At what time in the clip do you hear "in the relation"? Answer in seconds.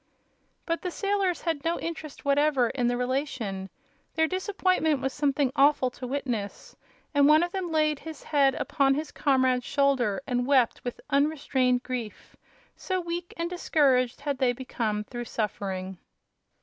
2.71-3.69